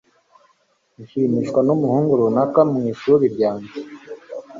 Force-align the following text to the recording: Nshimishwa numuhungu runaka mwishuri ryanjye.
Nshimishwa 1.01 1.59
numuhungu 1.67 2.11
runaka 2.21 2.59
mwishuri 2.71 3.25
ryanjye. 3.35 3.75